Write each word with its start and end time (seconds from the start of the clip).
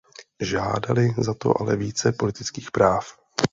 Žádali 0.41 1.13
za 1.17 1.33
to 1.33 1.61
ale 1.61 1.75
více 1.75 2.11
politických 2.11 2.71
práv. 2.71 3.17